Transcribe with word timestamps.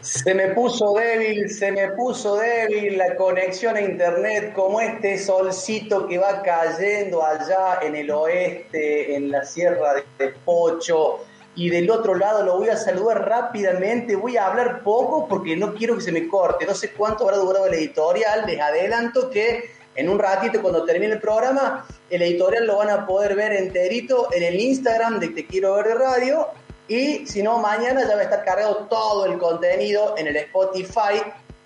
Se 0.00 0.34
me 0.34 0.48
puso 0.54 0.94
débil, 0.94 1.50
se 1.50 1.70
me 1.72 1.88
puso 1.88 2.36
débil 2.36 2.96
la 2.96 3.16
conexión 3.16 3.76
a 3.76 3.82
internet, 3.82 4.54
como 4.54 4.80
este 4.80 5.18
solcito 5.18 6.06
que 6.06 6.16
va 6.16 6.40
cayendo 6.40 7.22
allá 7.22 7.80
en 7.82 7.94
el 7.94 8.10
oeste, 8.10 9.14
en 9.14 9.30
la 9.30 9.44
sierra 9.44 9.96
de 10.18 10.28
Pocho. 10.42 11.18
Y 11.54 11.68
del 11.68 11.90
otro 11.90 12.14
lado 12.14 12.42
lo 12.42 12.56
voy 12.56 12.70
a 12.70 12.78
saludar 12.78 13.28
rápidamente, 13.28 14.16
voy 14.16 14.38
a 14.38 14.46
hablar 14.46 14.82
poco 14.82 15.28
porque 15.28 15.54
no 15.54 15.74
quiero 15.74 15.96
que 15.96 16.00
se 16.00 16.12
me 16.12 16.26
corte. 16.28 16.64
No 16.64 16.74
sé 16.74 16.92
cuánto 16.92 17.24
habrá 17.24 17.36
durado 17.36 17.66
el 17.66 17.74
editorial, 17.74 18.46
les 18.46 18.58
adelanto 18.58 19.28
que 19.28 19.70
en 19.96 20.08
un 20.08 20.18
ratito 20.18 20.62
cuando 20.62 20.86
termine 20.86 21.12
el 21.12 21.20
programa, 21.20 21.86
el 22.08 22.22
editorial 22.22 22.66
lo 22.66 22.78
van 22.78 22.88
a 22.88 23.06
poder 23.06 23.34
ver 23.34 23.52
enterito 23.52 24.28
en 24.32 24.44
el 24.44 24.58
Instagram 24.58 25.20
de 25.20 25.28
Te 25.28 25.46
Quiero 25.46 25.74
Ver 25.74 25.88
de 25.88 25.94
Radio 25.94 26.46
y 26.90 27.24
si 27.24 27.40
no, 27.40 27.58
mañana 27.58 28.02
ya 28.02 28.16
va 28.16 28.20
a 28.22 28.24
estar 28.24 28.44
cargado 28.44 28.88
todo 28.88 29.24
el 29.24 29.38
contenido 29.38 30.16
en 30.18 30.26
el 30.26 30.36
Spotify, 30.38 31.22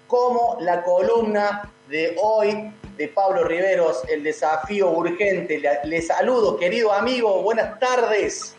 como 0.07 0.59
la 0.61 0.83
columna 0.83 1.73
de 1.89 2.15
hoy 2.21 2.71
de 2.99 3.09
Pablo 3.09 3.45
Riveros, 3.45 4.05
el 4.11 4.23
desafío 4.23 4.91
urgente. 4.91 5.63
Le, 5.85 6.03
saludo, 6.03 6.59
querido 6.59 6.93
amigo, 6.93 7.41
buenas 7.41 7.79
tardes. 7.81 8.55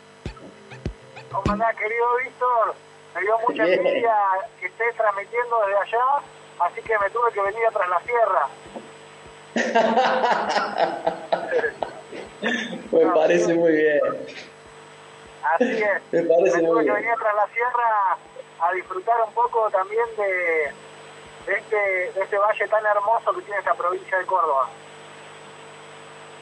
¿Cómo 1.30 1.52
andás, 1.52 1.76
querido 1.76 2.04
Víctor? 2.24 2.74
Me 3.14 3.20
dio 3.20 3.38
mucha 3.48 3.62
alegría 3.62 4.16
que 4.58 4.66
estés 4.66 4.96
transmitiendo 4.96 5.60
desde 5.68 5.78
allá, 5.78 6.20
así 6.58 6.82
que 6.82 6.98
me 6.98 7.10
tuve 7.10 7.30
que 7.32 7.42
venir 7.42 7.62
tras 7.72 7.88
la 7.88 8.00
sierra. 8.00 8.48
me 12.90 13.06
parece 13.14 13.54
muy 13.54 13.70
bien. 13.70 14.00
Así 15.54 15.82
es. 15.82 16.02
Me 16.12 16.22
parece 16.22 16.62
muy 16.62 16.84
que 16.84 16.92
venir 16.92 17.14
tras 17.18 17.34
la 17.34 17.48
sierra 17.52 18.18
a 18.60 18.72
disfrutar 18.72 19.16
un 19.26 19.32
poco 19.34 19.70
también 19.70 20.04
de, 20.16 20.64
este, 21.54 21.76
de 21.76 22.22
este 22.22 22.38
valle 22.38 22.68
tan 22.68 22.84
hermoso 22.86 23.32
que 23.34 23.42
tiene 23.42 23.58
esta 23.58 23.74
provincia 23.74 24.18
de 24.18 24.26
Córdoba. 24.26 24.68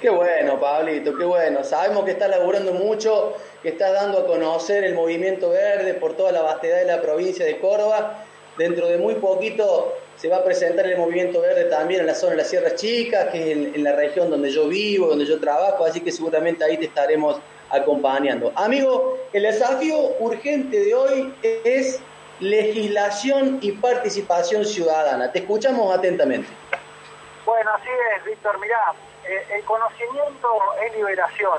Qué 0.00 0.10
bueno, 0.10 0.60
Pablito, 0.60 1.16
qué 1.16 1.24
bueno. 1.24 1.64
Sabemos 1.64 2.04
que 2.04 2.12
estás 2.12 2.28
laburando 2.28 2.72
mucho, 2.72 3.34
que 3.62 3.70
estás 3.70 3.92
dando 3.92 4.18
a 4.18 4.26
conocer 4.26 4.84
el 4.84 4.94
movimiento 4.94 5.50
verde 5.50 5.94
por 5.94 6.14
toda 6.14 6.30
la 6.30 6.42
vastedad 6.42 6.78
de 6.78 6.84
la 6.84 7.00
provincia 7.00 7.44
de 7.44 7.58
Córdoba. 7.58 8.24
Dentro 8.58 8.86
de 8.86 8.98
muy 8.98 9.14
poquito 9.14 9.96
se 10.16 10.28
va 10.28 10.36
a 10.36 10.44
presentar 10.44 10.86
el 10.86 10.98
movimiento 10.98 11.40
verde 11.40 11.64
también 11.64 12.00
en 12.00 12.06
la 12.06 12.14
zona 12.14 12.32
de 12.32 12.36
las 12.38 12.48
Sierras 12.48 12.74
Chicas, 12.76 13.28
que 13.30 13.50
es 13.50 13.74
en 13.74 13.82
la 13.82 13.92
región 13.92 14.30
donde 14.30 14.50
yo 14.50 14.68
vivo, 14.68 15.08
donde 15.08 15.26
yo 15.26 15.40
trabajo, 15.40 15.84
así 15.84 16.00
que 16.00 16.12
seguramente 16.12 16.64
ahí 16.64 16.76
te 16.76 16.84
estaremos 16.84 17.40
acompañando. 17.74 18.52
Amigo, 18.56 19.18
el 19.32 19.42
desafío 19.42 19.96
urgente 20.20 20.78
de 20.84 20.94
hoy 20.94 21.34
es 21.42 22.00
legislación 22.40 23.58
y 23.60 23.72
participación 23.72 24.64
ciudadana. 24.64 25.30
Te 25.32 25.40
escuchamos 25.40 25.94
atentamente. 25.96 26.48
Bueno, 27.44 27.70
así 27.74 27.88
es, 28.16 28.24
Víctor. 28.24 28.58
Mirá, 28.60 28.94
eh, 29.26 29.46
el 29.56 29.64
conocimiento 29.64 30.48
es 30.84 30.94
liberación. 30.96 31.58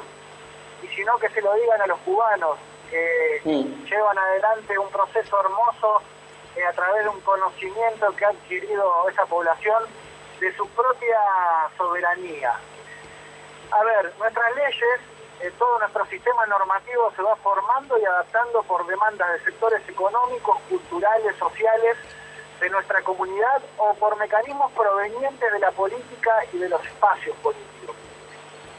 Y 0.84 0.88
si 0.88 1.04
no, 1.04 1.18
que 1.18 1.30
se 1.30 1.42
lo 1.42 1.54
digan 1.56 1.82
a 1.82 1.88
los 1.88 2.00
cubanos, 2.00 2.58
que 2.90 3.42
mm. 3.44 3.86
llevan 3.86 4.18
adelante 4.18 4.78
un 4.78 4.90
proceso 4.90 5.40
hermoso 5.40 6.02
eh, 6.56 6.64
a 6.64 6.74
través 6.74 7.04
de 7.04 7.10
un 7.10 7.20
conocimiento 7.22 8.16
que 8.16 8.26
ha 8.26 8.30
adquirido 8.30 9.10
esa 9.10 9.26
población 9.26 9.84
de 10.40 10.56
su 10.56 10.68
propia 10.70 11.20
soberanía. 11.78 12.54
A 13.72 13.84
ver, 13.84 14.14
nuestras 14.20 14.56
leyes 14.56 15.00
eh, 15.42 15.52
todo 15.58 15.80
nuestro 15.80 16.06
sistema 16.06 16.46
normativo 16.46 17.12
se 17.16 17.22
va 17.22 17.36
formando 17.38 17.98
y 17.98 18.06
adaptando 18.06 18.64
por 18.64 18.86
demandas 18.88 19.32
de 19.34 19.40
sectores 19.46 19.88
económicos, 19.88 20.58
culturales, 20.70 21.36
sociales 21.38 21.98
de 22.60 22.70
nuestra 22.70 23.02
comunidad 23.02 23.62
o 23.78 23.94
por 23.96 24.18
mecanismos 24.18 24.72
provenientes 24.72 25.52
de 25.52 25.60
la 25.60 25.72
política 25.72 26.32
y 26.54 26.58
de 26.58 26.70
los 26.70 26.84
espacios 26.86 27.36
políticos. 27.38 27.96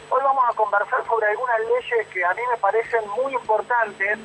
Hoy 0.09 0.21
vamos 0.23 0.45
a 0.49 0.55
conversar 0.55 1.05
sobre 1.07 1.27
algunas 1.27 1.61
leyes 1.61 2.09
que 2.09 2.25
a 2.25 2.33
mí 2.33 2.43
me 2.51 2.57
parecen 2.59 3.07
muy 3.11 3.35
importantes 3.35 4.19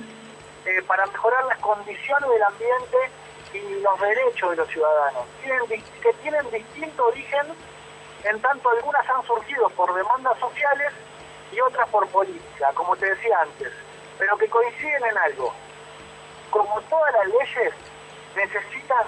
eh, 0.65 0.81
para 0.87 1.05
mejorar 1.07 1.43
las 1.45 1.57
condiciones 1.59 2.29
del 2.29 2.43
ambiente 2.43 2.97
y 3.53 3.81
los 3.81 3.99
derechos 3.99 4.51
de 4.51 4.55
los 4.55 4.69
ciudadanos, 4.69 5.25
que 6.01 6.13
tienen 6.21 6.49
distinto 6.51 7.05
origen 7.07 7.47
en 8.23 8.41
tanto 8.41 8.69
algunas 8.69 9.09
han 9.09 9.23
surgido 9.25 9.69
por 9.69 9.93
demandas 9.93 10.37
sociales 10.39 10.93
y 11.51 11.59
otras 11.61 11.87
por 11.89 12.07
política, 12.07 12.71
como 12.73 12.95
te 12.95 13.07
decía 13.07 13.39
antes, 13.41 13.71
pero 14.17 14.37
que 14.37 14.47
coinciden 14.47 15.03
en 15.03 15.17
algo. 15.17 15.53
Como 16.49 16.81
todas 16.81 17.13
las 17.13 17.27
leyes, 17.27 17.73
necesitan 18.35 19.05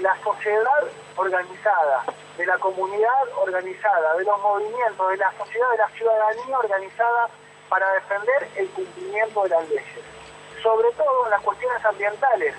la 0.00 0.16
sociedad 0.22 0.84
organizada, 1.16 2.04
de 2.36 2.46
la 2.46 2.58
comunidad 2.58 3.28
organizada, 3.36 4.16
de 4.16 4.24
los 4.24 4.40
movimientos, 4.40 5.10
de 5.10 5.16
la 5.18 5.32
sociedad, 5.32 5.70
de 5.70 5.78
la 5.78 5.88
ciudadanía 5.90 6.58
organizada 6.58 7.28
para 7.68 7.92
defender 7.94 8.48
el 8.56 8.68
cumplimiento 8.70 9.42
de 9.42 9.48
las 9.50 9.68
leyes. 9.68 10.04
Sobre 10.62 10.90
todo 10.92 11.24
en 11.24 11.30
las 11.30 11.42
cuestiones 11.42 11.84
ambientales, 11.84 12.54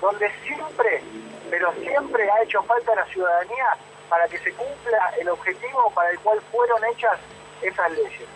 donde 0.00 0.30
siempre, 0.42 1.02
pero 1.50 1.72
siempre 1.74 2.30
ha 2.30 2.42
hecho 2.42 2.62
falta 2.62 2.94
la 2.94 3.04
ciudadanía 3.06 3.76
para 4.08 4.26
que 4.28 4.38
se 4.38 4.52
cumpla 4.52 5.14
el 5.18 5.28
objetivo 5.28 5.90
para 5.94 6.10
el 6.10 6.18
cual 6.20 6.40
fueron 6.50 6.84
hechas 6.84 7.18
esas 7.62 7.90
leyes. 7.92 8.28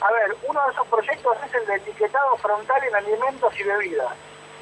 A 0.00 0.12
ver, 0.12 0.36
uno 0.46 0.64
de 0.66 0.72
esos 0.72 0.86
proyectos 0.88 1.36
es 1.46 1.54
el 1.54 1.66
de 1.66 1.74
etiquetado 1.76 2.36
frontal 2.36 2.82
en 2.84 2.94
alimentos 2.94 3.58
y 3.58 3.62
bebidas. 3.62 4.12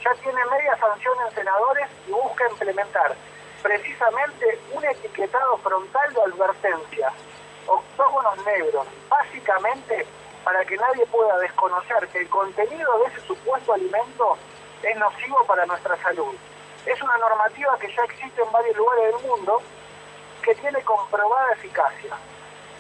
Ya 0.04 0.15
tiene 0.22 0.44
media 0.44 0.76
sanción 0.76 1.15
en 1.26 1.34
senadores 1.34 1.88
y 2.06 2.12
busca 2.12 2.48
implementar 2.50 3.15
precisamente 3.62 4.60
un 4.72 4.84
etiquetado 4.84 5.56
frontal 5.59 6.12
de 6.12 6.22
advertencia, 6.22 7.12
octógonos 7.66 8.44
negros, 8.44 8.87
básicamente 9.09 10.06
para 10.44 10.65
que 10.65 10.76
nadie 10.76 11.06
pueda 11.06 11.38
desconocer 11.38 12.09
que 12.09 12.19
el 12.19 12.28
contenido 12.28 12.98
de 12.98 13.06
ese 13.06 13.21
supuesto 13.26 13.72
alimento 13.72 14.37
es 14.82 14.97
nocivo 14.97 15.44
para 15.47 15.65
nuestra 15.66 15.97
salud. 16.03 16.34
Es 16.84 17.00
una 17.00 17.16
normativa 17.19 17.78
que 17.78 17.94
ya 17.94 18.03
existe 18.03 18.42
en 18.42 18.50
varios 18.50 18.76
lugares 18.76 19.15
del 19.15 19.28
mundo 19.28 19.62
que 20.42 20.54
tiene 20.56 20.82
comprobada 20.82 21.53
eficacia. 21.53 22.16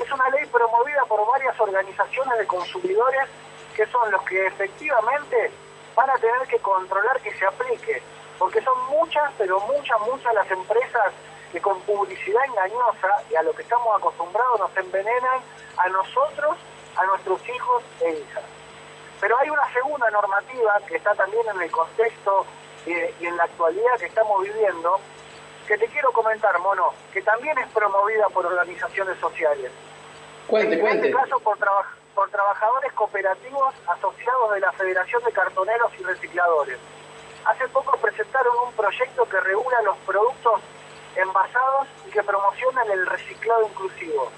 Es 0.02 0.10
una 0.10 0.28
ley 0.30 0.44
promovida 0.46 1.04
por 1.04 1.24
varias 1.30 1.58
organizaciones 1.60 2.38
de 2.38 2.46
consumidores 2.46 3.28
que 3.76 3.86
son 3.86 4.10
los 4.10 4.22
que 4.22 4.46
efectivamente 4.46 5.50
van 5.94 6.10
a 6.10 6.14
tener 6.14 6.46
que 6.48 6.58
controlar 6.58 7.20
que 7.20 7.32
se 7.38 7.46
aplique, 7.46 8.02
porque 8.38 8.60
son 8.62 8.76
muchas, 8.90 9.30
pero 9.38 9.60
muchas, 9.60 10.00
muchas 10.00 10.34
las 10.34 10.50
empresas 10.50 11.12
que 11.52 11.60
con 11.60 11.80
publicidad 11.82 12.44
engañosa 12.46 13.22
y 13.30 13.36
a 13.36 13.42
lo 13.42 13.52
que 13.52 13.62
estamos 13.62 13.96
acostumbrados 13.96 14.58
nos 14.58 14.76
envenenan 14.76 15.40
a 15.76 15.88
nosotros, 15.88 16.56
a 16.96 17.04
nuestros 17.06 17.48
hijos 17.48 17.84
e 18.00 18.12
hijas. 18.12 18.44
Pero 19.20 19.38
hay 19.38 19.50
una 19.50 19.72
segunda 19.72 20.10
normativa 20.10 20.80
que 20.88 20.96
está 20.96 21.14
también 21.14 21.44
en 21.54 21.62
el 21.62 21.70
contexto 21.70 22.44
eh, 22.86 23.14
y 23.20 23.26
en 23.26 23.36
la 23.36 23.44
actualidad 23.44 23.98
que 24.00 24.06
estamos 24.06 24.42
viviendo, 24.42 24.98
que 25.68 25.78
te 25.78 25.86
quiero 25.86 26.10
comentar, 26.10 26.58
Mono, 26.58 26.92
que 27.12 27.22
también 27.22 27.56
es 27.58 27.68
promovida 27.68 28.28
por 28.30 28.46
organizaciones 28.46 29.16
sociales. 29.20 29.70
Cuente, 30.52 30.78
en 30.78 30.86
este 30.86 31.10
caso 31.12 31.40
por, 31.40 31.56
por 32.14 32.28
trabajadores 32.28 32.92
cooperativos 32.92 33.74
asociados 33.88 34.52
de 34.52 34.60
la 34.60 34.70
Federación 34.72 35.24
de 35.24 35.32
Cartoneros 35.32 35.90
y 35.98 36.02
Recicladores. 36.02 36.78
Hace 37.46 37.66
poco 37.68 37.96
presentaron 37.96 38.52
un 38.66 38.72
proyecto 38.74 39.26
que 39.30 39.40
regula 39.40 39.80
los 39.80 39.96
productos 40.04 40.60
envasados 41.16 41.88
y 42.06 42.10
que 42.10 42.22
promocionan 42.22 42.90
el 42.90 43.06
reciclado 43.06 43.66
inclusivo. 43.66 44.30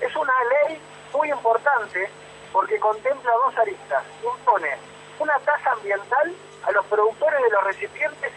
Es 0.00 0.16
una 0.16 0.34
ley 0.66 0.80
muy 1.12 1.30
importante 1.30 2.10
porque 2.52 2.80
contempla 2.80 3.30
dos 3.44 3.56
aristas. 3.56 4.02
Impone 4.24 4.76
una 5.20 5.38
tasa 5.38 5.70
ambiental 5.70 6.34
a 6.64 6.72
los 6.72 6.84
productores 6.86 7.40
de 7.40 7.50
los 7.50 7.62
recipientes 7.62 8.32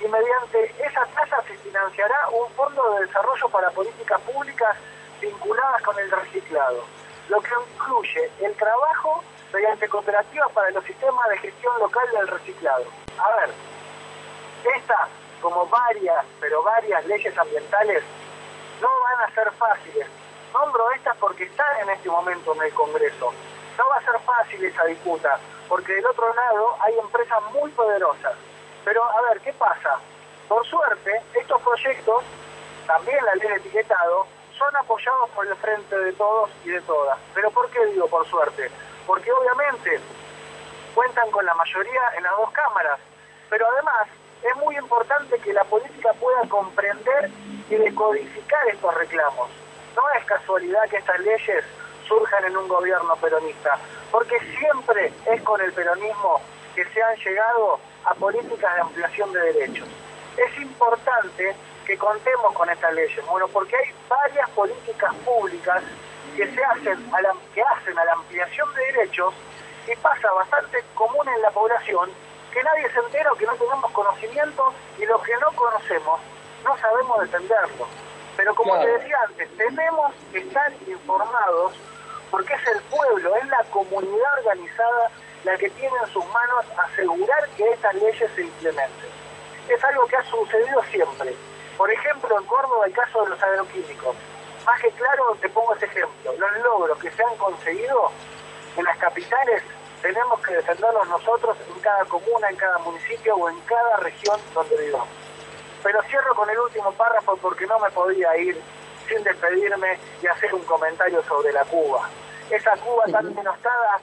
y 0.00 0.08
mediante 0.08 0.74
esa 0.82 1.04
tasa 1.14 1.42
se 1.46 1.58
financiará 1.58 2.30
un 2.30 2.50
fondo 2.54 2.94
de 2.94 3.04
desarrollo 3.04 3.50
para 3.50 3.70
políticas 3.72 4.18
públicas 4.22 4.78
vinculadas 5.22 5.80
con 5.82 5.98
el 5.98 6.10
reciclado, 6.10 6.84
lo 7.28 7.40
que 7.40 7.50
incluye 7.72 8.30
el 8.40 8.54
trabajo 8.56 9.22
mediante 9.52 9.88
cooperativas 9.88 10.50
para 10.52 10.70
los 10.70 10.84
sistemas 10.84 11.28
de 11.30 11.38
gestión 11.38 11.72
local 11.78 12.06
del 12.12 12.28
reciclado. 12.28 12.84
A 13.18 13.36
ver, 13.36 13.50
estas, 14.76 15.08
como 15.40 15.66
varias, 15.66 16.24
pero 16.40 16.62
varias 16.62 17.04
leyes 17.06 17.36
ambientales, 17.38 18.02
no 18.80 18.88
van 18.88 19.30
a 19.30 19.34
ser 19.34 19.50
fáciles. 19.52 20.06
Nombro 20.52 20.90
estas 20.92 21.16
porque 21.18 21.44
están 21.44 21.80
en 21.82 21.90
este 21.90 22.10
momento 22.10 22.54
en 22.54 22.62
el 22.62 22.74
Congreso. 22.74 23.32
No 23.78 23.88
va 23.88 23.96
a 23.96 24.02
ser 24.02 24.18
fácil 24.20 24.64
esa 24.64 24.84
disputa, 24.84 25.38
porque 25.68 25.94
del 25.94 26.06
otro 26.06 26.34
lado 26.34 26.76
hay 26.80 26.98
empresas 26.98 27.38
muy 27.54 27.70
poderosas. 27.70 28.34
Pero 28.84 29.04
a 29.04 29.22
ver, 29.28 29.40
¿qué 29.40 29.52
pasa? 29.52 29.98
Por 30.48 30.66
suerte, 30.66 31.22
estos 31.34 31.62
proyectos, 31.62 32.24
también 32.86 33.24
la 33.24 33.34
ley 33.36 33.48
de 33.48 33.56
etiquetado, 33.56 34.26
son 34.62 34.76
apoyados 34.76 35.30
por 35.30 35.46
el 35.46 35.56
frente 35.56 35.98
de 35.98 36.12
todos 36.12 36.50
y 36.64 36.70
de 36.70 36.80
todas. 36.82 37.18
¿Pero 37.34 37.50
por 37.50 37.68
qué 37.70 37.84
digo 37.86 38.06
por 38.06 38.24
suerte? 38.28 38.70
Porque 39.06 39.32
obviamente 39.32 39.98
cuentan 40.94 41.30
con 41.30 41.44
la 41.44 41.54
mayoría 41.54 42.02
en 42.16 42.22
las 42.22 42.36
dos 42.36 42.50
cámaras, 42.52 43.00
pero 43.50 43.66
además 43.72 44.08
es 44.42 44.56
muy 44.56 44.76
importante 44.76 45.38
que 45.38 45.52
la 45.52 45.64
política 45.64 46.12
pueda 46.14 46.42
comprender 46.48 47.30
y 47.68 47.74
decodificar 47.74 48.68
estos 48.68 48.94
reclamos. 48.94 49.50
No 49.96 50.02
es 50.16 50.24
casualidad 50.26 50.88
que 50.88 50.98
estas 50.98 51.18
leyes 51.20 51.64
surjan 52.06 52.44
en 52.44 52.56
un 52.56 52.68
gobierno 52.68 53.16
peronista, 53.16 53.78
porque 54.10 54.38
siempre 54.58 55.12
es 55.26 55.42
con 55.42 55.60
el 55.60 55.72
peronismo 55.72 56.40
que 56.74 56.84
se 56.84 57.02
han 57.02 57.16
llegado 57.16 57.80
a 58.04 58.14
políticas 58.14 58.74
de 58.74 58.80
ampliación 58.80 59.32
de 59.32 59.40
derechos. 59.40 59.88
Es 60.36 60.60
importante 60.60 61.54
que 61.92 61.98
contemos 61.98 62.54
con 62.54 62.70
estas 62.70 62.90
leyes, 62.94 63.26
bueno, 63.26 63.46
porque 63.48 63.76
hay 63.76 63.92
varias 64.08 64.48
políticas 64.50 65.14
públicas 65.26 65.82
que 66.34 66.50
se 66.50 66.64
hacen 66.64 67.14
a 67.14 67.20
la, 67.20 67.34
que 67.54 67.60
hacen 67.60 67.98
a 67.98 68.04
la 68.06 68.12
ampliación 68.12 68.66
de 68.72 68.82
derechos 68.92 69.34
y 69.86 69.94
pasa 69.96 70.32
bastante 70.32 70.82
común 70.94 71.28
en 71.28 71.42
la 71.42 71.50
población 71.50 72.08
que 72.50 72.62
nadie 72.62 72.90
se 72.94 72.98
entera 72.98 73.30
o 73.30 73.36
que 73.36 73.44
no 73.44 73.54
tenemos 73.56 73.92
conocimiento 73.92 74.72
y 74.98 75.04
lo 75.04 75.20
que 75.20 75.36
no 75.36 75.52
conocemos 75.54 76.18
no 76.64 76.78
sabemos 76.78 77.20
defenderlo. 77.20 77.86
Pero 78.38 78.54
como 78.54 78.80
te 78.80 78.86
decía 78.86 79.18
antes, 79.28 79.54
tenemos 79.58 80.14
que 80.32 80.38
estar 80.38 80.72
informados 80.86 81.74
porque 82.30 82.54
es 82.54 82.68
el 82.68 82.82
pueblo, 82.84 83.36
es 83.36 83.46
la 83.48 83.64
comunidad 83.64 84.38
organizada 84.38 85.10
la 85.44 85.58
que 85.58 85.68
tiene 85.68 85.94
en 86.02 86.10
sus 86.10 86.24
manos 86.24 86.64
asegurar 86.90 87.50
que 87.50 87.68
estas 87.70 87.94
leyes 87.96 88.30
se 88.34 88.44
implementen. 88.44 89.10
Es 89.68 89.84
algo 89.84 90.06
que 90.06 90.16
ha 90.16 90.24
sucedido 90.24 90.82
siempre. 90.84 91.36
Por 91.76 91.90
ejemplo, 91.90 92.38
en 92.38 92.46
Córdoba 92.46 92.86
el 92.86 92.92
caso 92.92 93.22
de 93.22 93.30
los 93.30 93.42
agroquímicos. 93.42 94.16
Más 94.66 94.80
que 94.80 94.90
claro, 94.92 95.36
te 95.40 95.48
pongo 95.48 95.74
ese 95.74 95.86
ejemplo. 95.86 96.34
Los 96.38 96.58
logros 96.62 96.98
que 96.98 97.10
se 97.10 97.24
han 97.24 97.36
conseguido 97.36 98.10
en 98.76 98.84
las 98.84 98.96
capitales 98.98 99.62
tenemos 100.00 100.40
que 100.40 100.54
defenderlos 100.54 101.08
nosotros 101.08 101.56
en 101.68 101.80
cada 101.80 102.04
comuna, 102.04 102.48
en 102.50 102.56
cada 102.56 102.78
municipio 102.78 103.36
o 103.36 103.48
en 103.48 103.60
cada 103.60 103.96
región 103.98 104.38
donde 104.52 104.76
vivamos. 104.76 105.08
Pero 105.82 106.02
cierro 106.02 106.34
con 106.34 106.48
el 106.50 106.58
último 106.58 106.92
párrafo 106.92 107.36
porque 107.36 107.66
no 107.66 107.78
me 107.78 107.90
podía 107.90 108.36
ir 108.36 108.60
sin 109.08 109.22
despedirme 109.22 109.98
y 110.22 110.26
hacer 110.26 110.54
un 110.54 110.64
comentario 110.64 111.22
sobre 111.24 111.52
la 111.52 111.64
Cuba. 111.64 112.08
Esa 112.50 112.76
Cuba 112.76 113.04
tan 113.10 113.34
denostada 113.34 114.00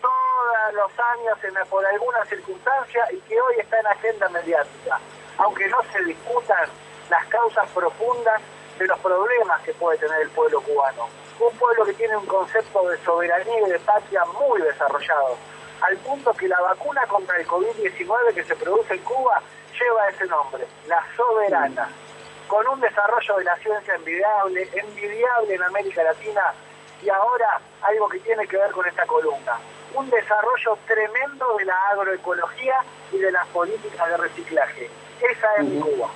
todos 0.00 0.74
los 0.74 0.90
años 0.98 1.38
en, 1.44 1.68
por 1.68 1.84
alguna 1.84 2.24
circunstancia 2.26 3.06
y 3.12 3.20
que 3.20 3.40
hoy 3.40 3.54
está 3.58 3.78
en 3.78 3.86
agenda 3.86 4.28
mediática, 4.30 5.00
aunque 5.38 5.68
no 5.68 5.78
se 5.92 6.02
discutan 6.04 6.68
las 7.10 7.26
causas 7.26 7.68
profundas 7.74 8.40
de 8.78 8.86
los 8.86 8.98
problemas 9.00 9.60
que 9.62 9.74
puede 9.74 9.98
tener 9.98 10.22
el 10.22 10.30
pueblo 10.30 10.60
cubano. 10.62 11.08
Un 11.38 11.56
pueblo 11.58 11.84
que 11.84 11.94
tiene 11.94 12.16
un 12.16 12.26
concepto 12.26 12.88
de 12.88 12.96
soberanía 12.98 13.66
y 13.66 13.70
de 13.70 13.78
patria 13.80 14.24
muy 14.24 14.62
desarrollado, 14.62 15.36
al 15.82 15.96
punto 15.98 16.32
que 16.32 16.48
la 16.48 16.60
vacuna 16.60 17.06
contra 17.06 17.36
el 17.36 17.46
COVID-19 17.46 18.34
que 18.34 18.44
se 18.44 18.56
produce 18.56 18.94
en 18.94 19.00
Cuba 19.00 19.42
lleva 19.78 20.08
ese 20.08 20.26
nombre, 20.26 20.66
la 20.86 21.02
soberana, 21.16 21.88
con 22.46 22.66
un 22.68 22.80
desarrollo 22.80 23.36
de 23.36 23.44
la 23.44 23.56
ciencia 23.56 23.94
envidiable, 23.94 24.68
envidiable 24.74 25.54
en 25.54 25.62
América 25.62 26.02
Latina 26.02 26.52
y 27.02 27.08
ahora 27.08 27.60
algo 27.82 28.08
que 28.08 28.18
tiene 28.20 28.46
que 28.46 28.56
ver 28.56 28.70
con 28.72 28.86
esta 28.86 29.06
columna, 29.06 29.58
un 29.94 30.08
desarrollo 30.10 30.78
tremendo 30.86 31.56
de 31.56 31.64
la 31.64 31.76
agroecología 31.92 32.84
y 33.12 33.18
de 33.18 33.32
las 33.32 33.46
políticas 33.48 34.08
de 34.08 34.16
reciclaje. 34.18 34.90
Esa 35.20 35.56
es 35.56 35.64
mi 35.64 35.80
Cuba. 35.80 36.08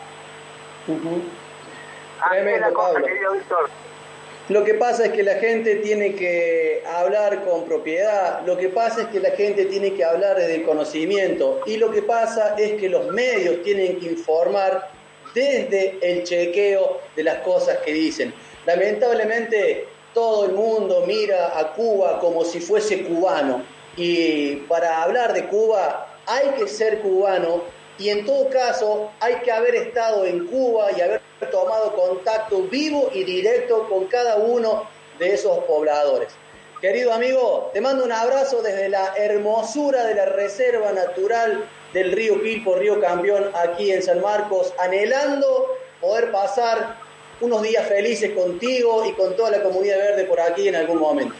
Lo 4.49 4.63
que 4.63 4.75
pasa 4.75 5.07
es 5.07 5.13
que 5.13 5.23
la 5.23 5.37
gente 5.37 5.77
tiene 5.77 6.15
que 6.15 6.83
hablar 6.87 7.45
con 7.45 7.65
propiedad, 7.65 8.43
lo 8.45 8.59
que 8.59 8.69
pasa 8.69 9.03
es 9.03 9.09
que 9.09 9.19
la 9.19 9.31
gente 9.31 9.65
tiene 9.65 9.95
que 9.95 10.05
hablar 10.05 10.37
desde 10.37 10.57
el 10.57 10.65
conocimiento. 10.65 11.63
Y 11.65 11.79
lo 11.79 11.91
que 11.91 12.03
pasa 12.03 12.55
es 12.59 12.79
que 12.79 12.91
los 12.91 13.07
medios 13.11 13.63
tienen 13.63 13.99
que 13.99 14.07
informar 14.07 14.91
desde 15.35 15.99
el 16.03 16.25
chequeo 16.25 17.01
de 17.17 17.25
las 17.25 17.37
cosas 17.37 17.79
que 17.79 17.93
dicen. 17.93 18.35
Lamentablemente 18.67 19.89
todo 20.13 20.45
el 20.45 20.53
mundo 20.53 21.05
mira 21.07 21.59
a 21.59 21.73
Cuba 21.73 22.21
como 22.21 22.45
si 22.45 22.61
fuese 22.61 23.03
cubano. 23.03 23.63
Y 23.97 24.57
para 24.69 25.03
hablar 25.03 25.33
de 25.33 25.47
Cuba 25.47 26.19
hay 26.27 26.51
que 26.59 26.69
ser 26.69 27.01
cubano 27.01 27.63
y 27.99 28.11
en 28.11 28.27
todo 28.27 28.51
caso 28.51 29.13
hay 29.21 29.37
que 29.37 29.53
haber 29.53 29.75
estado 29.75 30.25
en 30.25 30.47
Cuba 30.47 30.91
y 30.93 31.01
haber 31.01 31.21
tomado 31.51 31.95
contacto 31.95 32.63
vivo 32.63 33.11
y 33.13 33.25
directo 33.25 33.89
con 33.89 34.07
cada 34.07 34.37
uno 34.37 34.89
de 35.19 35.35
esos 35.35 35.59
pobladores. 35.65 36.35
Querido 36.81 37.13
amigo, 37.13 37.71
te 37.73 37.81
mando 37.81 38.05
un 38.05 38.13
abrazo 38.13 38.61
desde 38.61 38.89
la 38.89 39.15
hermosura 39.17 40.05
de 40.05 40.15
la 40.15 40.27
Reserva 40.27 40.93
Natural 40.93 41.69
del 41.93 42.13
río 42.13 42.43
Pilpo, 42.43 42.75
río 42.75 43.01
Campeón, 43.01 43.51
aquí 43.55 43.93
en 43.93 44.03
San 44.03 44.21
Marcos, 44.21 44.75
anhelando 44.79 45.77
poder 46.01 46.31
pasar 46.33 46.97
unos 47.41 47.63
días 47.63 47.87
felices 47.87 48.33
contigo 48.33 49.05
y 49.07 49.13
con 49.13 49.37
toda 49.37 49.51
la 49.51 49.63
comunidad 49.63 49.97
verde 49.99 50.25
por 50.25 50.41
aquí 50.41 50.69
en 50.69 50.77
algún 50.77 50.99
momento. 50.99 51.35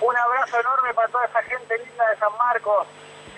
Un 0.00 0.16
abrazo 0.16 0.60
enorme 0.60 0.94
para 0.94 1.08
toda 1.08 1.24
esa 1.24 1.42
gente 1.42 1.78
linda 1.78 2.08
de 2.08 2.16
San 2.18 2.36
Marcos 2.36 2.86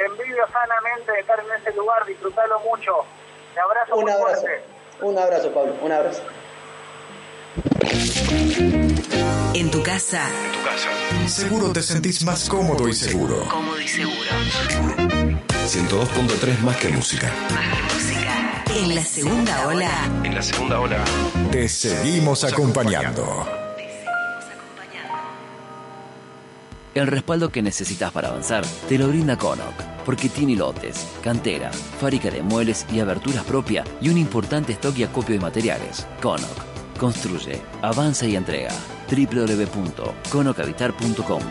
envidio 0.04 0.44
sanamente 0.52 1.12
de 1.12 1.20
estar 1.20 1.38
en 1.40 1.60
ese 1.60 1.76
lugar, 1.76 2.04
disfrutarlo 2.06 2.60
mucho. 2.60 3.04
Te 3.54 3.60
abrazo 3.60 3.96
un 3.96 4.10
abrazo. 4.10 4.46
Un 5.02 5.18
abrazo, 5.18 5.52
Pablo, 5.52 5.74
un 5.82 5.92
abrazo. 5.92 6.22
En 9.54 9.70
tu 9.70 9.82
casa. 9.82 10.28
En 10.28 10.52
tu 10.52 10.62
casa. 10.64 11.28
Seguro 11.28 11.72
te 11.72 11.82
sentís 11.82 12.24
más 12.24 12.48
cómodo 12.48 12.88
y 12.88 12.94
seguro. 12.94 13.44
Cómodo 13.50 13.80
y 13.80 13.88
seguro. 13.88 14.14
102.3 15.66 16.58
más 16.60 16.76
que 16.76 16.88
música. 16.88 17.32
Más 17.50 17.76
que 17.76 17.82
música. 17.94 18.64
En 18.74 18.94
la 18.94 19.02
segunda 19.02 19.66
ola. 19.66 19.90
En 20.24 20.34
la 20.34 20.42
segunda 20.42 20.80
ola. 20.80 21.04
Te 21.50 21.68
seguimos 21.68 22.44
acompañando. 22.44 23.59
El 26.94 27.06
respaldo 27.06 27.50
que 27.50 27.62
necesitas 27.62 28.10
para 28.10 28.28
avanzar 28.28 28.66
te 28.88 28.98
lo 28.98 29.06
brinda 29.08 29.38
Conoc, 29.38 29.74
porque 30.04 30.28
tiene 30.28 30.56
lotes, 30.56 31.06
cantera, 31.22 31.72
fábrica 31.72 32.30
de 32.30 32.42
muebles 32.42 32.84
y 32.92 32.98
aberturas 32.98 33.44
propia 33.44 33.84
y 34.00 34.08
un 34.08 34.18
importante 34.18 34.72
stock 34.72 34.98
y 34.98 35.04
acopio 35.04 35.36
de 35.36 35.40
materiales. 35.40 36.08
Conoc, 36.20 36.98
construye, 36.98 37.62
avanza 37.80 38.26
y 38.26 38.34
entrega. 38.34 38.72
www.conocavitar.com 39.08 41.42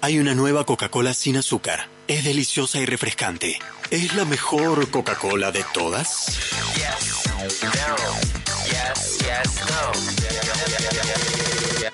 Hay 0.00 0.18
una 0.18 0.34
nueva 0.34 0.66
Coca-Cola 0.66 1.14
sin 1.14 1.36
azúcar. 1.36 1.86
Es 2.08 2.24
deliciosa 2.24 2.80
y 2.80 2.86
refrescante. 2.86 3.60
¿Es 3.90 4.16
la 4.16 4.24
mejor 4.24 4.90
Coca-Cola 4.90 5.52
de 5.52 5.64
todas? 5.72 6.40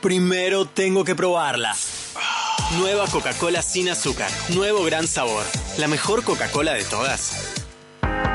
Primero 0.00 0.64
tengo 0.66 1.04
que 1.04 1.14
probarla. 1.14 1.76
Nueva 2.78 3.07
Coca-Cola 3.07 3.62
sin 3.62 3.88
azúcar. 3.88 4.31
Nuevo 4.49 4.83
gran 4.85 5.07
sabor. 5.07 5.45
La 5.78 5.87
mejor 5.87 6.25
Coca-Cola 6.25 6.73
de 6.73 6.85
todas. 6.85 7.62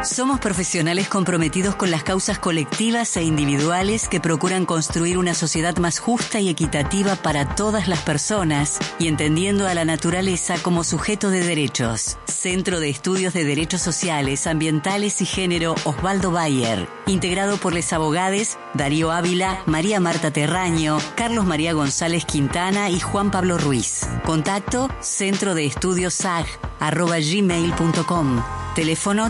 Somos 0.03 0.39
profesionales 0.39 1.09
comprometidos 1.09 1.75
con 1.75 1.91
las 1.91 2.03
causas 2.03 2.39
colectivas 2.39 3.17
e 3.17 3.23
individuales 3.23 4.07
que 4.07 4.21
procuran 4.21 4.65
construir 4.65 5.17
una 5.17 5.33
sociedad 5.33 5.75
más 5.75 5.99
justa 5.99 6.39
y 6.39 6.47
equitativa 6.47 7.17
para 7.17 7.53
todas 7.55 7.89
las 7.89 7.99
personas 7.99 8.79
y 8.97 9.09
entendiendo 9.09 9.67
a 9.67 9.73
la 9.73 9.83
naturaleza 9.83 10.55
como 10.61 10.85
sujeto 10.85 11.29
de 11.29 11.43
derechos. 11.43 12.17
Centro 12.25 12.79
de 12.79 12.89
Estudios 12.89 13.33
de 13.33 13.43
Derechos 13.43 13.81
Sociales, 13.81 14.47
Ambientales 14.47 15.21
y 15.21 15.25
Género 15.25 15.75
Osvaldo 15.83 16.31
Bayer, 16.31 16.87
integrado 17.05 17.57
por 17.57 17.73
les 17.73 17.91
abogados 17.91 18.57
Darío 18.73 19.11
Ávila, 19.11 19.63
María 19.65 19.99
Marta 19.99 20.31
Terraño, 20.31 20.97
Carlos 21.15 21.45
María 21.45 21.73
González 21.73 22.23
Quintana 22.23 22.89
y 22.89 23.01
Juan 23.01 23.31
Pablo 23.31 23.57
Ruiz. 23.57 24.07
Contacto 24.23 24.89
centro 25.01 25.55
de 25.55 25.65
estudios 25.65 26.13
SAG 26.13 26.45
arroba 26.79 27.17
gmail.com. 27.19 28.41
Teléfono 28.75 29.29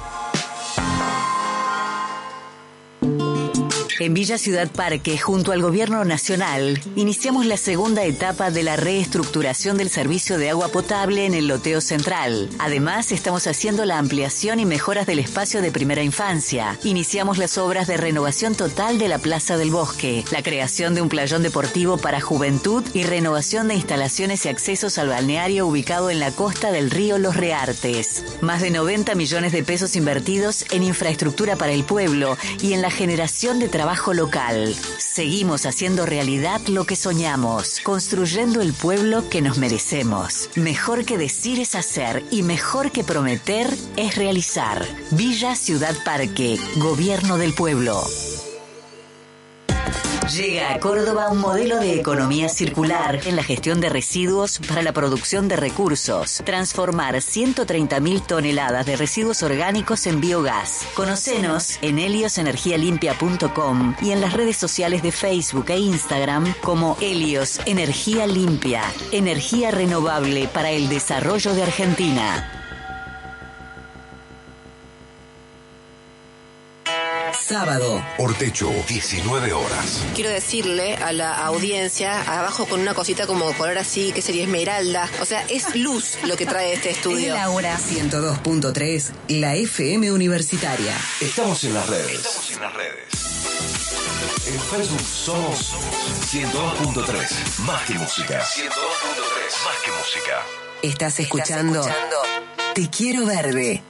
En 4.00 4.14
Villa 4.14 4.38
Ciudad 4.38 4.70
Parque, 4.70 5.18
junto 5.18 5.52
al 5.52 5.60
Gobierno 5.60 6.02
Nacional, 6.06 6.80
iniciamos 6.96 7.44
la 7.44 7.58
segunda 7.58 8.02
etapa 8.04 8.50
de 8.50 8.62
la 8.62 8.76
reestructuración 8.76 9.76
del 9.76 9.90
servicio 9.90 10.38
de 10.38 10.48
agua 10.48 10.68
potable 10.68 11.26
en 11.26 11.34
el 11.34 11.48
loteo 11.48 11.82
central. 11.82 12.48
Además, 12.58 13.12
estamos 13.12 13.46
haciendo 13.46 13.84
la 13.84 13.98
ampliación 13.98 14.58
y 14.58 14.64
mejoras 14.64 15.06
del 15.06 15.18
espacio 15.18 15.60
de 15.60 15.70
primera 15.70 16.02
infancia. 16.02 16.78
Iniciamos 16.82 17.36
las 17.36 17.58
obras 17.58 17.88
de 17.88 17.98
renovación 17.98 18.54
total 18.54 18.98
de 18.98 19.08
la 19.08 19.18
Plaza 19.18 19.58
del 19.58 19.70
Bosque, 19.70 20.24
la 20.30 20.42
creación 20.42 20.94
de 20.94 21.02
un 21.02 21.10
playón 21.10 21.42
deportivo 21.42 21.98
para 21.98 22.22
juventud 22.22 22.82
y 22.94 23.02
renovación 23.02 23.68
de 23.68 23.74
instalaciones 23.74 24.46
y 24.46 24.48
accesos 24.48 24.96
al 24.96 25.08
balneario 25.08 25.66
ubicado 25.66 26.08
en 26.08 26.20
la 26.20 26.30
costa 26.30 26.72
del 26.72 26.90
río 26.90 27.18
Los 27.18 27.36
Reartes. 27.36 28.24
Más 28.40 28.62
de 28.62 28.70
90 28.70 29.14
millones 29.14 29.52
de 29.52 29.62
pesos 29.62 29.94
invertidos 29.94 30.64
en 30.70 30.84
infraestructura 30.84 31.56
para 31.56 31.72
el 31.72 31.84
pueblo 31.84 32.38
y 32.62 32.72
en 32.72 32.80
la 32.80 32.90
generación 32.90 33.58
de 33.58 33.68
trabajo 33.68 33.89
local. 34.14 34.74
Seguimos 34.98 35.66
haciendo 35.66 36.06
realidad 36.06 36.60
lo 36.68 36.84
que 36.84 36.94
soñamos, 36.94 37.80
construyendo 37.80 38.60
el 38.60 38.72
pueblo 38.72 39.28
que 39.28 39.42
nos 39.42 39.58
merecemos. 39.58 40.48
Mejor 40.54 41.04
que 41.04 41.18
decir 41.18 41.58
es 41.58 41.74
hacer 41.74 42.24
y 42.30 42.42
mejor 42.42 42.92
que 42.92 43.04
prometer 43.04 43.66
es 43.96 44.16
realizar. 44.16 44.86
Villa 45.10 45.56
Ciudad 45.56 45.94
Parque, 46.04 46.58
Gobierno 46.76 47.36
del 47.36 47.52
Pueblo. 47.52 48.00
Llega 50.30 50.74
a 50.74 50.78
Córdoba 50.78 51.28
un 51.30 51.38
modelo 51.38 51.80
de 51.80 51.98
economía 51.98 52.48
circular 52.48 53.20
en 53.26 53.34
la 53.34 53.42
gestión 53.42 53.80
de 53.80 53.88
residuos 53.88 54.60
para 54.60 54.80
la 54.82 54.92
producción 54.92 55.48
de 55.48 55.56
recursos. 55.56 56.40
Transformar 56.44 57.16
130.000 57.16 58.26
toneladas 58.26 58.86
de 58.86 58.94
residuos 58.94 59.42
orgánicos 59.42 60.06
en 60.06 60.20
biogás. 60.20 60.86
Conocenos 60.94 61.78
en 61.82 61.98
heliosenergialimpia.com 61.98 63.96
y 64.00 64.12
en 64.12 64.20
las 64.20 64.34
redes 64.34 64.56
sociales 64.56 65.02
de 65.02 65.10
Facebook 65.10 65.66
e 65.68 65.78
Instagram 65.78 66.54
como 66.62 66.96
Helios 67.00 67.58
Energía 67.66 68.28
Limpia. 68.28 68.82
Energía 69.10 69.72
renovable 69.72 70.46
para 70.46 70.70
el 70.70 70.88
desarrollo 70.88 71.54
de 71.54 71.64
Argentina. 71.64 72.59
Sábado. 77.50 78.00
Ortecho, 78.18 78.70
19 78.86 79.52
horas. 79.52 80.04
Quiero 80.14 80.30
decirle 80.30 80.94
a 80.94 81.12
la 81.12 81.36
audiencia, 81.46 82.22
abajo 82.38 82.64
con 82.66 82.78
una 82.78 82.94
cosita 82.94 83.26
como 83.26 83.52
color 83.54 83.76
así, 83.76 84.12
que 84.12 84.22
sería 84.22 84.44
esmeralda. 84.44 85.10
O 85.20 85.24
sea, 85.24 85.44
es 85.48 85.74
luz 85.74 86.16
lo 86.22 86.36
que 86.36 86.46
trae 86.46 86.74
este 86.74 86.90
estudio. 86.96 87.34
Laura. 87.34 87.76
102.3, 87.76 89.10
la 89.30 89.56
FM 89.56 90.12
Universitaria. 90.12 90.96
Estamos 91.20 91.64
en 91.64 91.74
las 91.74 91.88
redes. 91.88 92.12
Estamos 92.24 92.50
en 92.52 92.60
las 92.60 92.72
redes. 92.72 93.04
En 94.46 94.60
Facebook 94.60 95.02
somos 95.04 95.72
102.3, 96.30 97.58
más 97.66 97.82
que 97.82 97.94
música. 97.94 98.44
102.3, 98.44 98.70
más 99.64 99.76
que 99.84 99.90
música. 99.90 100.46
Estás 100.82 101.18
escuchando 101.18 101.84
Te 102.76 102.88
Quiero 102.88 103.26
Verde. 103.26 103.82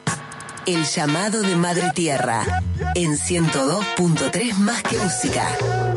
El 0.64 0.83
llamado 0.87 1.43
de 1.43 1.57
Madre 1.57 1.90
Tierra. 1.95 2.62
En 2.95 3.13
102.3 3.17 4.55
más 4.55 4.83
que 4.83 4.97
música. 4.99 5.89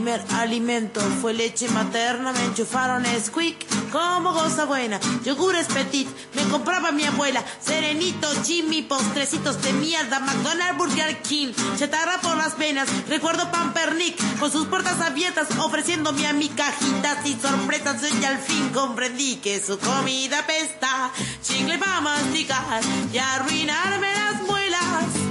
Primer 0.00 0.24
alimento 0.36 0.98
fue 1.20 1.34
leche 1.34 1.68
materna, 1.68 2.32
me 2.32 2.42
enchufaron 2.44 3.04
Squeak 3.22 3.66
como 3.92 4.32
cosa 4.32 4.64
buena. 4.64 4.98
Yogures 5.26 5.66
petit, 5.66 6.08
me 6.34 6.42
compraba 6.44 6.90
mi 6.90 7.04
abuela. 7.04 7.44
Serenito, 7.60 8.26
Jimmy, 8.42 8.80
postrecitos 8.80 9.60
de 9.60 9.74
mierda. 9.74 10.20
McDonald's, 10.20 10.78
Burger 10.78 11.20
King, 11.20 11.52
chatarra 11.76 12.18
por 12.22 12.38
las 12.38 12.56
venas. 12.56 12.88
Recuerdo 13.08 13.50
Pampernick 13.50 14.38
con 14.38 14.50
sus 14.50 14.68
puertas 14.68 14.98
abiertas, 15.02 15.48
ofreciéndome 15.58 16.26
a 16.26 16.32
mi 16.32 16.48
cajitas 16.48 17.26
y 17.26 17.34
sorpresas. 17.34 18.02
Y 18.18 18.24
al 18.24 18.38
fin 18.38 18.70
comprendí 18.70 19.36
que 19.36 19.60
su 19.60 19.78
comida 19.78 20.46
pesta. 20.46 21.10
Chicle 21.42 21.76
para 21.76 22.00
masticar 22.00 22.80
y 23.12 23.18
arruinarme 23.18 24.14
las 24.14 24.42
muelas. 24.44 25.29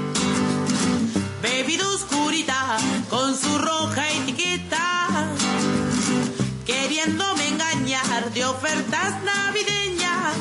Bebida 1.69 1.87
oscurita 1.87 2.77
con 3.11 3.37
su 3.37 3.59
roja 3.59 4.09
etiqueta, 4.09 5.29
queriéndome 6.65 7.47
engañar 7.47 8.33
de 8.33 8.43
ofertas 8.43 9.23
navideñas. 9.23 10.35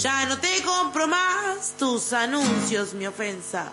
Ya 0.00 0.26
no 0.26 0.38
te 0.38 0.62
compro 0.62 1.08
más 1.08 1.74
tus 1.80 2.12
anuncios, 2.12 2.94
mi 2.94 3.08
ofensa. 3.08 3.72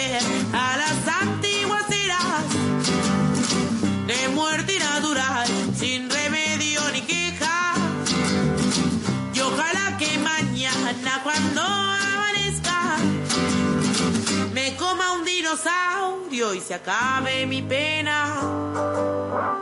dinosaurio 15.51 16.53
y 16.53 16.61
se 16.61 16.75
acabe 16.75 17.45
mi 17.45 17.61
pena. 17.61 19.60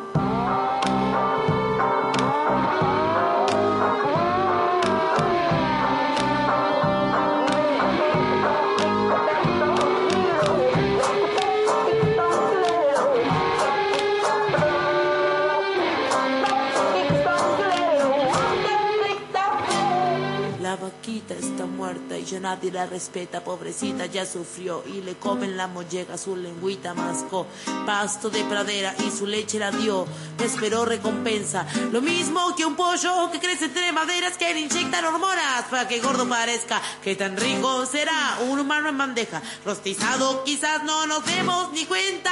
Y 22.19 22.39
nadie 22.39 22.71
la 22.71 22.85
respeta, 22.85 23.43
pobrecita 23.43 24.05
ya 24.05 24.25
sufrió. 24.25 24.83
Y 24.85 25.01
le 25.01 25.15
comen 25.15 25.57
la 25.57 25.67
molleja, 25.67 26.17
su 26.17 26.35
lengüita 26.35 26.93
mascó, 26.93 27.47
pasto 27.85 28.29
de 28.29 28.43
pradera 28.43 28.95
y 29.05 29.11
su 29.11 29.25
leche 29.25 29.59
la 29.59 29.71
dio, 29.71 30.05
esperó 30.43 30.85
recompensa, 30.85 31.65
lo 31.91 32.01
mismo 32.01 32.55
que 32.55 32.65
un 32.65 32.75
pollo 32.75 33.31
que 33.31 33.39
crece 33.39 33.65
entre 33.65 33.91
maderas 33.91 34.37
que 34.37 34.53
le 34.53 34.61
inyectan 34.61 35.05
hormonas 35.05 35.65
para 35.69 35.87
que 35.87 35.99
gordo 35.99 36.27
parezca, 36.27 36.81
que 37.03 37.15
tan 37.15 37.37
rico 37.37 37.85
será. 37.85 38.37
Un 38.49 38.59
humano 38.59 38.89
en 38.89 38.97
bandeja, 38.97 39.41
rostizado 39.65 40.43
quizás 40.43 40.83
no 40.83 41.05
nos 41.07 41.25
demos 41.25 41.71
ni 41.73 41.85
cuenta, 41.85 42.31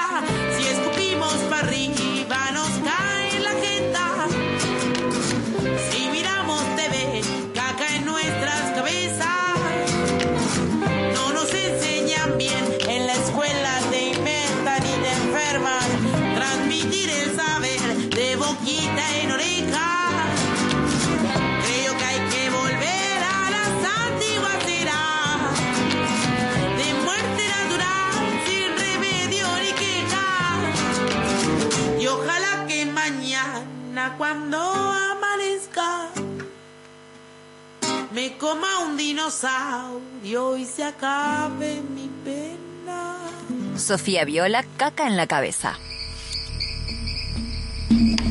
si 0.57 0.67
escupimos 0.67 1.33
para 1.49 1.67
dinosaurio 39.17 40.57
y 40.57 40.65
se 40.65 40.83
acabe 40.83 41.81
mi 41.81 42.07
pena. 42.23 43.17
Sofía 43.75 44.25
Viola, 44.25 44.63
caca 44.77 45.07
en 45.07 45.17
la 45.17 45.25
cabeza. 45.25 45.79